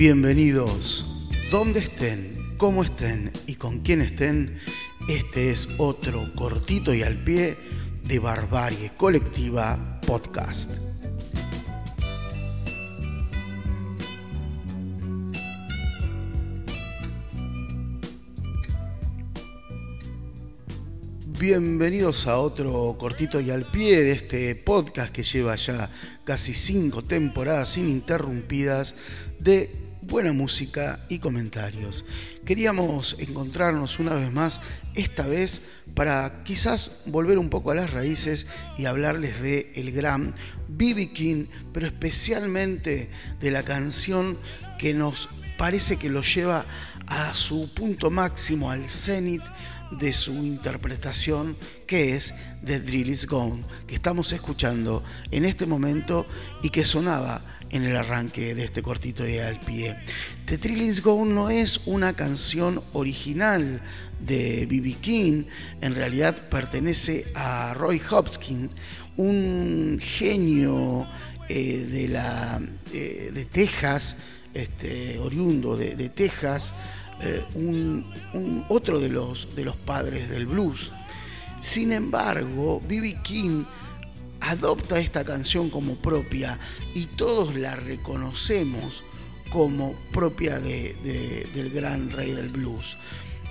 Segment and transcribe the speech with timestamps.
[0.00, 1.04] Bienvenidos,
[1.50, 4.58] donde estén, cómo estén y con quién estén,
[5.10, 7.58] este es otro cortito y al pie
[8.04, 10.70] de Barbarie Colectiva Podcast.
[21.38, 25.90] Bienvenidos a otro cortito y al pie de este podcast que lleva ya
[26.24, 28.94] casi cinco temporadas ininterrumpidas
[29.38, 32.04] de buena música y comentarios.
[32.44, 34.60] Queríamos encontrarnos una vez más,
[34.96, 35.62] esta vez
[35.94, 40.34] para quizás volver un poco a las raíces y hablarles de el gran
[40.68, 41.12] B.B.
[41.12, 43.08] King, pero especialmente
[43.40, 44.36] de la canción
[44.80, 46.66] que nos parece que lo lleva
[47.06, 49.42] a su punto máximo, al cenit
[49.90, 56.26] de su interpretación, que es The Drill Is Gone, que estamos escuchando en este momento
[56.62, 59.96] y que sonaba en el arranque de este cortito de al pie.
[60.46, 63.80] The Drill Is Gone no es una canción original
[64.20, 64.96] de B.B.
[65.00, 65.44] King,
[65.80, 68.72] en realidad pertenece a Roy Hopkins,
[69.16, 71.06] un genio
[71.48, 72.60] eh, de, la,
[72.92, 74.16] eh, de Texas,
[74.52, 76.74] este, oriundo de, de Texas,
[77.22, 80.90] eh, un, otro de los, de los padres del blues.
[81.60, 83.18] Sin embargo, B.B.
[83.22, 83.64] King
[84.40, 86.58] adopta esta canción como propia
[86.94, 89.04] y todos la reconocemos
[89.50, 92.96] como propia del gran rey del blues.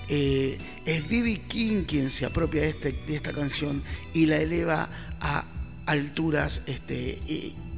[0.08, 1.42] Eh, es B.B.
[1.48, 3.84] King quien se apropia de, este, de, esta canción
[4.14, 4.90] y la eleva
[5.22, 5.46] a
[5.90, 7.20] alturas este,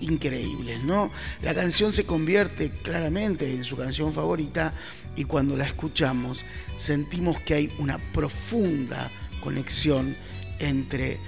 [0.02, 0.84] increíbles.
[0.84, 1.10] ¿no?
[1.42, 4.74] La canción se convierte claramente en su canción favorita
[5.16, 6.44] y cuando la escuchamos
[6.78, 9.10] sentimos que hay una profunda
[9.42, 10.16] conexión
[10.60, 11.20] entre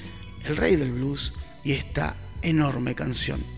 [0.46, 1.32] el rey del blues
[1.64, 3.53] y esta enorme canción.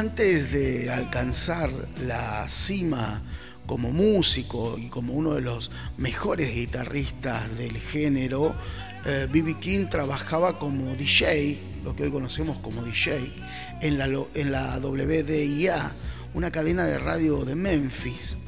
[0.00, 1.70] Antes de alcanzar
[2.06, 3.20] la cima
[3.66, 8.54] como músico y como uno de los mejores guitarristas del género,
[9.04, 9.50] B.B.
[9.50, 13.30] Eh, King trabajaba como DJ, lo que hoy conocemos como DJ,
[13.82, 15.92] en la, en WDIA,
[16.32, 18.38] una cadena de radio de Memphis.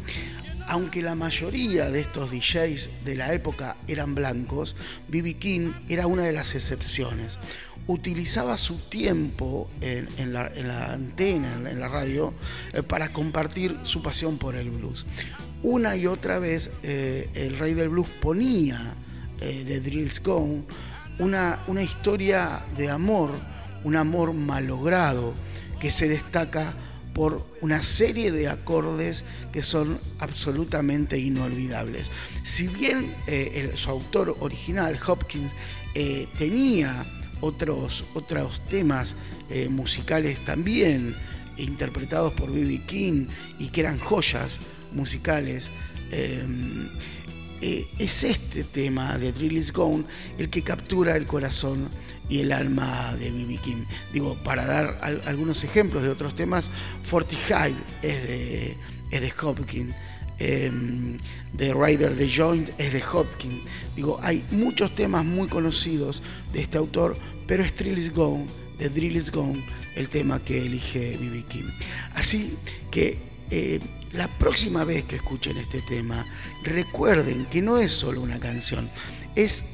[0.69, 4.75] Aunque la mayoría de estos DJs de la época eran blancos,
[5.09, 5.35] B.B.
[5.35, 7.39] King era una de las excepciones
[7.87, 10.47] utilizaba su tiempo en, la,
[10.93, 12.33] antena, en, la radio,
[12.73, 15.05] eh, para compartir su pasión por el blues.
[15.63, 18.95] Una y otra vez eh, el rey del blues ponía
[19.41, 20.63] eh, de Drills Gone
[21.19, 23.31] una, una historia de amor,
[23.85, 25.35] un amor malogrado
[25.79, 26.73] que se destaca
[27.13, 29.23] por una serie de acordes
[29.53, 32.11] que son absolutamente inolvidables.
[32.45, 33.15] Si bien
[33.75, 35.53] su autor original, Hopkins,
[36.39, 37.05] tenía
[37.43, 39.15] otros, otros temas
[39.51, 41.15] eh, musicales también
[41.59, 42.81] interpretados por B.B.
[42.87, 43.27] King
[43.59, 44.59] y que eran joyas
[44.93, 45.69] musicales.
[46.11, 46.89] Em,
[47.61, 50.05] eh, es este tema de Drill is Gone
[50.39, 51.89] el que captura el corazón
[52.29, 53.59] y el alma de B.B.
[53.63, 53.85] King.
[54.13, 56.71] Digo, para dar algunos ejemplos de otros temas,
[57.05, 58.77] Forty High es de,
[59.11, 59.95] es de Hopkins.
[60.39, 61.19] Em,
[61.57, 63.63] The Rider The Joint es de Hopkins.
[63.95, 67.17] Digo, hay muchos temas muy conocidos de este autor,
[67.47, 68.47] pero es Drill is Gone,
[68.79, 69.65] de Drill is Gone,
[69.97, 71.45] el tema que elige B.B.
[71.49, 71.71] King.
[72.15, 72.57] Así
[72.91, 73.19] que
[73.51, 73.81] eh,
[74.13, 76.27] la próxima vez que escuchen este tema,
[76.63, 78.89] recuerden que no es solo una canción,
[79.37, 79.65] es,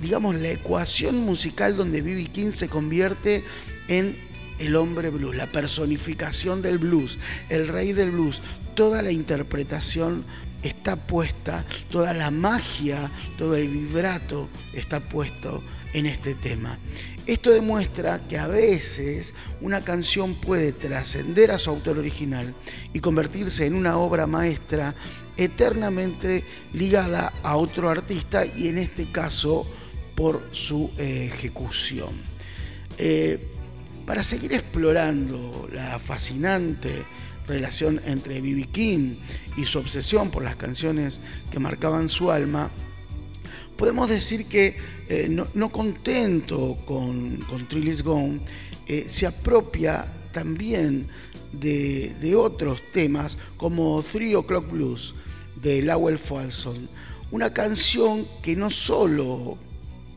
[0.00, 2.26] digamos, la ecuación musical donde B.B.
[2.26, 3.44] King se convierte
[3.88, 4.16] en
[4.58, 8.40] el hombre blues, la personificación del blues, el rey del blues,
[8.74, 10.24] toda la interpretación
[10.62, 15.62] está puesta, toda la magia, todo el vibrato está puesto
[15.94, 16.78] en este tema.
[17.26, 19.32] Esto demuestra que a veces
[19.62, 22.52] una canción puede trascender a su autor original
[22.92, 24.94] y convertirse en una obra maestra
[25.38, 26.44] eternamente
[26.74, 29.66] ligada a otro artista y en este caso
[30.14, 32.12] por su eh, ejecución.
[32.98, 33.38] Eh,
[34.06, 37.04] para seguir explorando la fascinante
[37.48, 38.68] relación entre B.B.
[38.70, 39.14] King
[39.56, 41.20] y su obsesión por las canciones
[41.50, 42.70] que marcaban su alma,
[43.76, 44.76] podemos decir que
[45.08, 48.40] eh, no, contento con, con Trillis Gone,
[48.86, 51.08] eh, se apropia también
[51.52, 55.14] de, otros temas como Three O'Clock Blues
[55.62, 56.88] de Lowell Falson,
[57.30, 59.56] una canción que no solo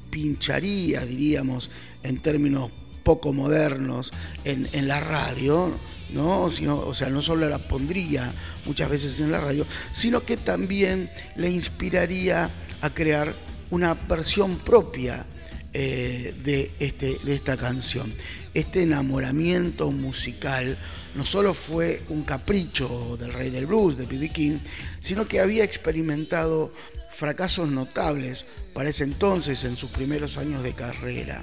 [0.09, 1.69] pincharía, diríamos,
[2.03, 2.71] en términos
[3.03, 4.11] poco modernos
[4.43, 5.71] en, la radio,
[6.13, 6.43] ¿no?
[6.43, 8.31] o sea, no solo la pondría
[8.65, 12.49] muchas veces en la radio, sino que también le inspiraría
[12.81, 13.35] a crear
[13.71, 15.25] una versión propia
[15.73, 18.11] eh, de, este, de esta canción.
[18.53, 20.77] Este enamoramiento musical
[21.15, 24.29] no solo fue un capricho del rey del blues, de B.B.
[24.29, 24.57] King,
[25.01, 26.71] sino que había experimentado
[27.11, 31.41] fracasos notables para ese entonces en sus primeros años de carrera.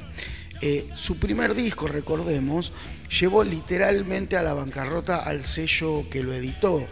[0.60, 2.72] Eh, su primer disco, recordemos,
[3.20, 6.86] llevó literalmente a la bancarrota al sello que lo editó.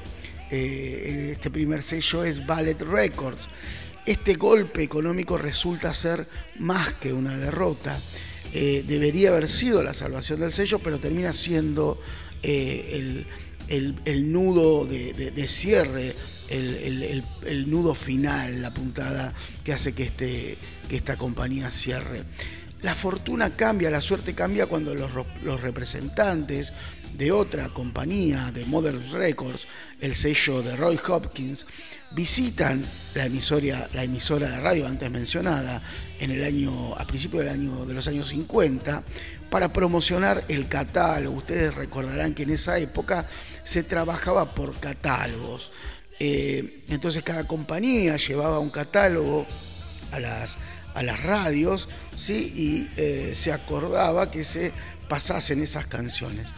[0.51, 3.49] Eh, este primer sello es Ballet Records.
[4.05, 6.27] Este golpe económico resulta ser
[6.59, 7.99] más que una derrota.
[8.53, 12.01] Eh, debería haber sido la salvación del sello, pero termina siendo
[12.43, 13.27] el,
[14.33, 16.15] nudo de, cierre,
[16.51, 19.33] el, nudo final, la puntada
[19.65, 20.59] que hace que, este,
[20.89, 22.23] que esta compañía cierre.
[22.83, 25.13] La fortuna cambia, la suerte cambia cuando los,
[25.61, 26.73] representantes
[27.15, 29.69] de otra compañía, de Modern Records,
[30.01, 31.65] el sello de Roy Hopkins,
[32.11, 32.85] visitan
[33.15, 35.81] la emisora, la emisora de radio antes mencionada
[36.19, 39.05] en el año, a principios del año, de los años 50
[39.49, 41.37] para promocionar el catálogo.
[41.37, 43.27] Ustedes recordarán que en esa época
[43.65, 45.71] se trabajaba por catálogos.
[46.19, 49.47] Eh, entonces cada compañía llevaba un catálogo
[50.11, 50.57] a las
[50.95, 52.53] a las radios ¿sí?
[52.55, 54.73] y eh, se acordaba que se
[55.09, 56.49] pasasen esas canciones.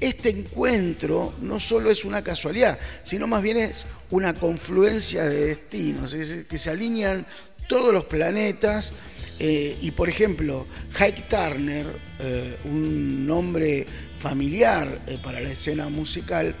[0.00, 6.14] Este encuentro no solo es una casualidad, sino más bien es una confluencia de destinos,
[6.14, 7.26] es que se alinean
[7.66, 8.92] todos los planetas
[9.40, 10.66] eh, y por ejemplo,
[10.98, 11.86] Hike Turner,
[12.20, 13.86] eh, un nombre
[14.18, 14.90] familiar
[15.22, 16.54] para la escena musical,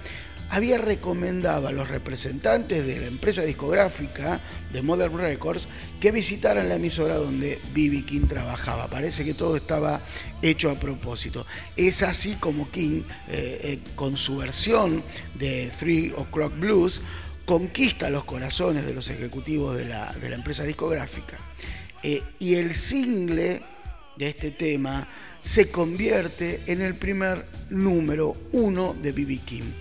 [0.50, 4.40] había recomendado a los representantes de la empresa discográfica
[4.72, 5.68] de Modern Records
[6.00, 8.04] que visitaran la emisora donde B.B.
[8.04, 8.88] King trabajaba.
[8.88, 10.00] Parece que todo estaba
[10.42, 11.46] hecho a propósito.
[11.76, 15.02] Es así como King, eh, eh, con su versión
[15.34, 17.00] de Three O'Clock Blues,
[17.44, 21.36] conquista los corazones de los ejecutivos de la, empresa discográfica.
[22.02, 23.62] Eh, y el single
[24.16, 25.08] de este tema
[25.42, 29.38] se convierte en el primer número uno de B.B.
[29.44, 29.72] King.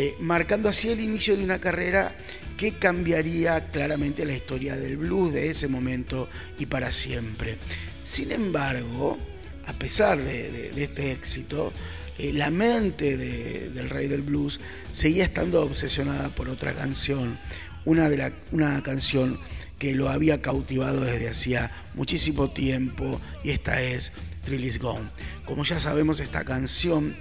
[0.00, 2.14] Eh, marcando así el inicio de una carrera
[2.56, 7.58] que cambiaría claramente la historia del blues de ese momento y para siempre.
[8.04, 9.18] Sin embargo,
[9.66, 11.72] a pesar de, este éxito,
[12.16, 14.60] eh, la mente del rey del blues
[14.94, 17.36] seguía estando obsesionada por otra canción,
[17.84, 19.36] una, de una canción
[19.80, 24.12] que lo había cautivado desde hacía muchísimo tiempo y esta es
[24.44, 25.08] Thrill Is Gone.
[25.44, 27.16] Como ya sabemos, esta canción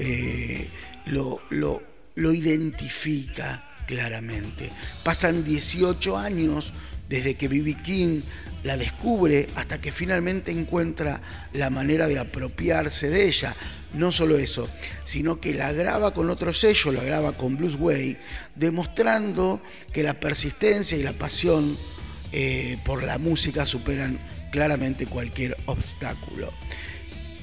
[0.00, 0.66] eh,
[1.06, 4.70] lo, lo, identifica claramente.
[5.02, 6.72] Pasan 18 años
[7.08, 7.76] desde que B.B.
[7.82, 8.22] King
[8.62, 11.20] la descubre hasta que finalmente encuentra
[11.54, 13.56] la manera de apropiarse de ella.
[13.94, 14.68] No solo eso,
[15.04, 18.16] sino que la graba con otro sello, la graba con Blues Way,
[18.54, 19.60] demostrando
[19.92, 21.76] que la persistencia y la pasión
[22.32, 24.18] eh, por la música superan
[24.50, 26.52] claramente cualquier obstáculo.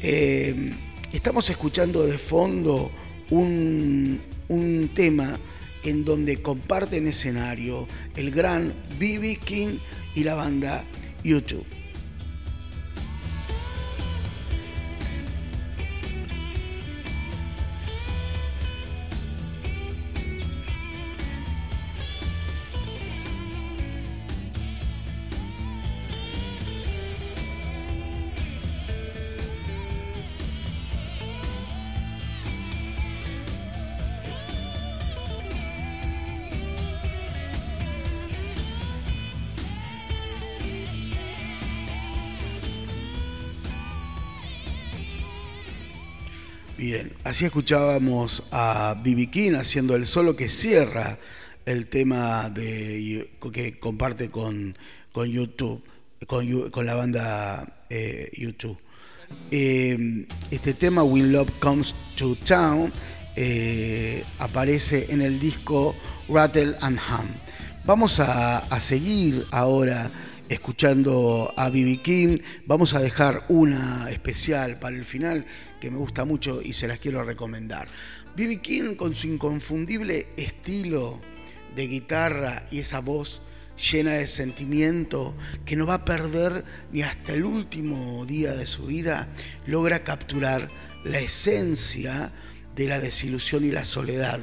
[0.01, 0.71] Eh,
[1.12, 2.92] estamos escuchando de fondo
[3.29, 4.19] un,
[4.95, 5.38] tema
[5.83, 9.38] en donde comparten escenario el gran B.B.
[9.44, 9.77] King
[10.15, 10.83] y la banda
[11.24, 11.76] YouTube.
[46.89, 51.20] Bien, así escuchábamos a Bibi King haciendo el solo que cierra
[51.65, 54.77] el tema de, que comparte con,
[55.12, 55.84] con YouTube,
[56.25, 58.77] con, la banda eh, YouTube.
[59.51, 62.89] Eh, este tema, When Love Comes to Town,
[63.36, 65.94] eh, aparece en el disco
[66.29, 67.27] Rattle and Hum.
[67.84, 70.10] Vamos a, a seguir ahora
[70.50, 72.39] escuchando a Bibi King.
[72.66, 75.46] Vamos a dejar una especial para el final
[75.80, 77.88] que me gusta mucho y se las quiero recomendar.
[78.36, 78.62] B.B.
[78.62, 81.20] King con su inconfundible estilo
[81.75, 83.42] de guitarra y esa voz
[83.92, 85.36] llena de sentimiento
[85.66, 89.27] que no va a perder ni hasta el último día de su vida,
[89.66, 90.70] logra capturar
[91.04, 92.32] la esencia
[92.75, 94.39] de la desilusión y la soledad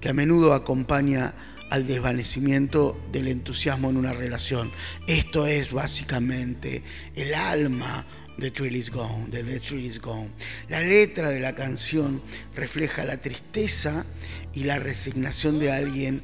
[0.00, 1.34] que a menudo acompaña
[1.72, 4.70] al desvanecimiento del entusiasmo en una relación.
[5.06, 6.82] Esto es básicamente
[7.16, 8.04] el alma
[8.38, 10.28] The Thrill Is Gone, de The Thrill Is Gone.
[10.68, 12.20] La letra de la canción
[12.54, 14.04] refleja la tristeza
[14.52, 16.22] y la resignación de alguien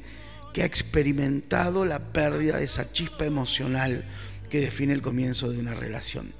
[0.53, 4.03] que ha experimentado la pérdida de esa chispa emocional
[4.51, 6.31] que define el comienzo de una relación.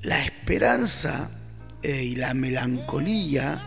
[0.00, 1.28] La esperanza
[1.82, 3.60] eh, y la melancolía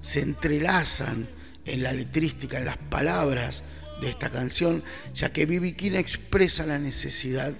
[0.00, 1.28] se entrelazan
[1.66, 3.64] en la letrística, en las palabras
[4.00, 4.82] de esta canción,
[5.14, 7.52] ya que Bibi King expresa la necesidad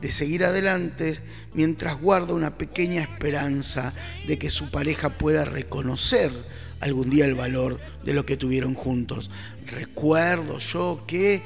[0.00, 1.18] de seguir adelante
[1.54, 3.92] mientras guarda una pequeña esperanza
[4.26, 6.30] de que su pareja pueda reconocer
[6.80, 9.30] algún día el valor de lo que tuvieron juntos.
[9.66, 11.42] Recuerdo yo que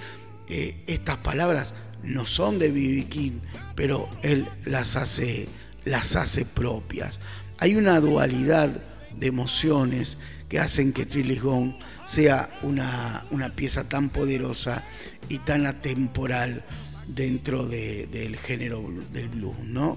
[0.49, 3.39] eh, estas palabras no son de Bibi King,
[3.75, 5.49] pero él las hace,
[5.85, 7.21] las hace propias.
[7.59, 8.71] Hay una dualidad
[9.19, 10.19] de emociones
[10.53, 14.85] que hacen que Trilly Gone sea una, una, pieza tan poderosa
[15.31, 16.63] y tan atemporal
[17.07, 19.97] dentro del género del blues, ¿no?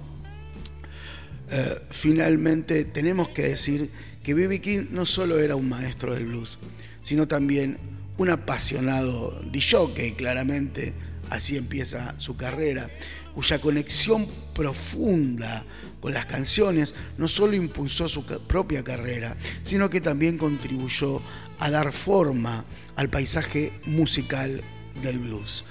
[1.51, 3.89] Eh, finalmente tenemos que decir
[4.23, 4.61] que B.B.
[4.61, 6.57] King no solo era un maestro del blues,
[7.03, 7.77] sino también
[8.17, 10.93] un apasionado de claramente
[11.31, 12.89] así empieza su carrera,
[13.35, 14.25] cuya conexión
[14.55, 15.65] profunda
[15.99, 21.19] con las canciones no solo impulsó su propia carrera, sino que también contribuyó
[21.59, 22.63] a dar forma
[22.95, 24.61] al paisaje musical
[25.03, 25.65] del blues.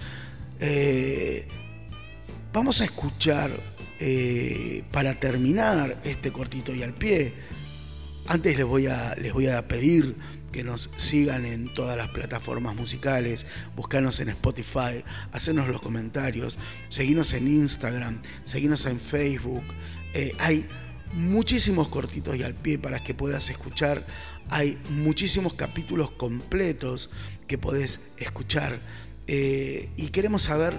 [0.61, 1.49] Eh,
[2.53, 3.51] vamos a escuchar,
[3.99, 7.33] eh, para terminar este cortito y al pie,
[8.27, 10.17] antes les voy a, les voy a pedir
[10.55, 13.45] que nos sigan en todas las plataformas musicales,
[13.75, 19.65] buscarnos en Spotify, hacernos los comentarios, seguirnos en Instagram, seguirnos en Facebook.
[20.15, 20.65] Eh, hay
[21.13, 24.07] muchísimos cortitos y al pie para que puedas escuchar.
[24.49, 27.11] Hay muchísimos capítulos completos
[27.49, 28.79] que podés escuchar
[29.27, 30.79] eh, y queremos saber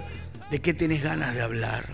[0.50, 1.84] de qué tenés ganas de hablar.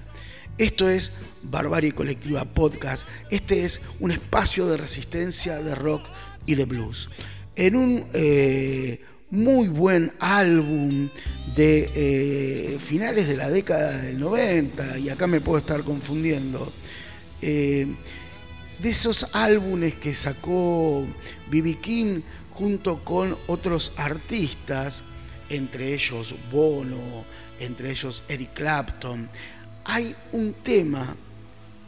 [0.57, 1.11] Esto es
[1.43, 3.09] Barbarie Colectiva Podcast.
[3.31, 6.07] Este es un espacio de resistencia, de rock
[6.47, 7.11] y de blues.
[7.57, 11.09] En un eh, muy buen álbum
[11.55, 16.73] de eh, finales de la década del 90, y acá me puedo estar confundiendo,
[17.41, 17.89] de
[18.85, 21.05] esos álbumes que sacó
[21.51, 21.79] B.B.
[21.81, 22.21] King
[22.55, 25.03] junto con otros artistas,
[25.49, 27.25] entre ellos Bono,
[27.61, 29.29] entre ellos Eric Clapton,
[29.85, 31.17] hay un tema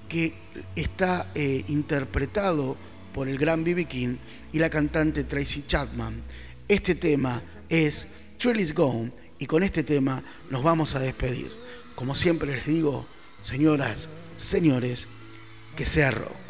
[0.08, 0.34] que
[0.76, 2.76] está eh, interpretado
[3.14, 3.86] por el gran B.B.
[3.86, 4.16] King
[4.52, 6.20] y la cantante Tracy Chapman.
[6.66, 11.50] Este tema es Trill is Gone y con este tema nos vamos a despedir.
[11.94, 13.06] Como siempre les digo,
[13.40, 15.06] señoras, señores,
[15.76, 16.44] que sea rock.